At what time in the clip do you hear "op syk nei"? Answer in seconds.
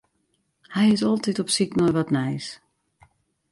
1.43-1.91